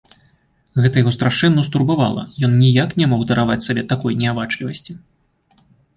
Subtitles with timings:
[0.85, 4.91] Гэта яго страшэнна ўстурбавала, ён ніяк не мог дараваць сабе такой неабачлівасці.